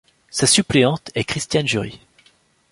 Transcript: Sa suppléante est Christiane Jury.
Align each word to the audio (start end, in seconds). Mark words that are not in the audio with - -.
Sa 0.31 0.47
suppléante 0.47 1.11
est 1.13 1.25
Christiane 1.25 1.67
Jury. 1.67 1.99